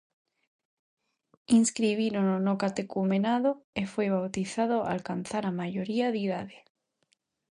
[1.61, 3.49] Inscribírono no catecumenado
[3.81, 6.57] e foi bautizado ao alcanzar a maioría de idade.